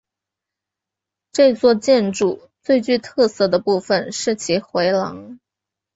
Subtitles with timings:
[1.31, 5.37] 这座建筑最具特色的部分是其回廊。